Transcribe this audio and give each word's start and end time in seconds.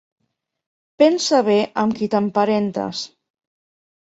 Pensa 1.03 1.41
bé 1.49 1.57
amb 1.83 1.99
qui 2.01 2.09
t'emparentes! 2.15 3.05